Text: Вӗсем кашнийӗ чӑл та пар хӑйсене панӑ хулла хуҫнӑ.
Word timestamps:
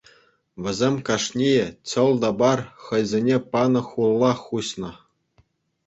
Вӗсем 0.63 0.95
кашнийӗ 1.07 1.67
чӑл 1.89 2.11
та 2.21 2.31
пар 2.39 2.59
хӑйсене 2.85 3.37
панӑ 3.51 3.81
хулла 3.89 4.33
хуҫнӑ. 4.43 4.91